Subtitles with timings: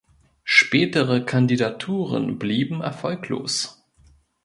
[0.43, 3.83] Spätere Kandidaturen blieben erfolglos.